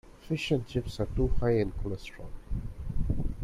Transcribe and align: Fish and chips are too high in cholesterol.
Fish 0.21 0.49
and 0.49 0.65
chips 0.65 0.99
are 0.99 1.05
too 1.05 1.27
high 1.39 1.59
in 1.59 1.71
cholesterol. 1.73 2.29